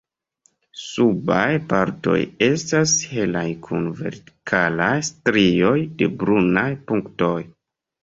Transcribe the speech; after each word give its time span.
Subaj 0.83 1.43
partoj 1.73 2.15
estas 2.47 2.95
helaj 3.13 3.45
kun 3.69 3.87
vertikalaj 4.03 4.91
strioj 5.13 5.79
de 6.03 6.13
brunaj 6.21 6.69
punktoj. 6.91 7.41